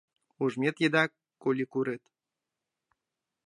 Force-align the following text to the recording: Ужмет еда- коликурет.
Ужмет 0.41 0.75
еда- 0.87 1.03
коликурет. 1.41 2.03